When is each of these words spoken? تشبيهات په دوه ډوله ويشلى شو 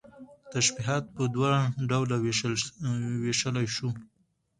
تشبيهات 0.53 1.03
په 1.15 1.23
دوه 1.35 1.51
ډوله 1.89 2.15
ويشلى 3.23 3.65
شو 3.75 3.89